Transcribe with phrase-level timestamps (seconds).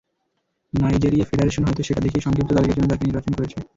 [0.73, 3.57] Nigeria federation হয়তো সেটা দেখেই সংক্ষিপ্ত তালিকার জন্য তাঁকে নির্বাচন করেছে।